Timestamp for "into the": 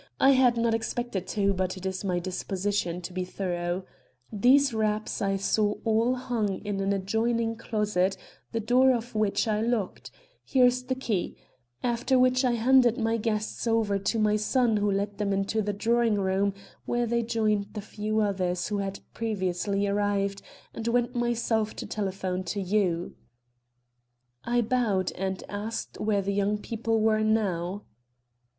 15.31-15.71